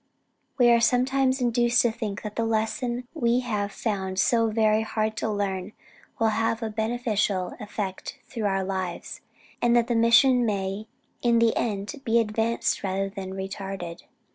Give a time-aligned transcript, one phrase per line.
[0.57, 5.15] We are sometimes induced to think that the lesson we have found so very hard
[5.17, 5.73] to learn
[6.17, 9.21] will have a beneficial effect through our lives;
[9.61, 10.87] and that the mission may
[11.21, 14.05] in the end, be advanced rather than retarded."